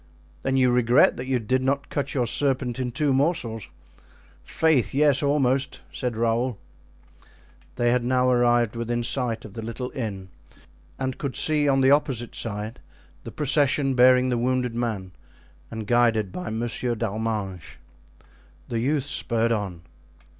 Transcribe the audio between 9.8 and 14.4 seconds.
inn and could see on the opposite side the procession bearing the